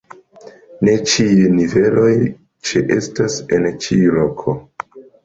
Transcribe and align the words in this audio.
Ne 0.87 0.93
ĉiuj 1.11 1.49
niveloj 1.57 2.13
ĉeestas 2.71 3.37
en 3.59 3.69
ĉiu 3.85 4.17
loko. 4.17 4.57